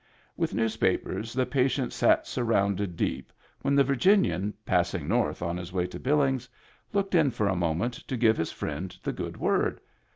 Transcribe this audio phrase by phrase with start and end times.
[0.35, 5.85] With newspapers the patient sat surrounded deep, when the Virginian, passing north on his way
[5.85, 6.49] to Billings,
[6.91, 9.79] looked in for a moment to give his friend the good word.